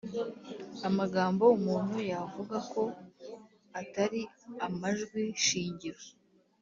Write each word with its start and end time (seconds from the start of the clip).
amagambo. 0.87 1.43
Umuntu 1.57 1.95
yavuga 2.11 2.57
ko 2.71 2.83
atari 3.81 4.21
amajwi 4.65 5.23
shingiro 5.45 6.01